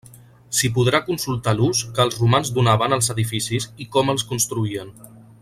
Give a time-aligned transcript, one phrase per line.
[0.59, 4.91] S'hi podrà consultar l'ús que els romans donaven als edificis i com els construïen.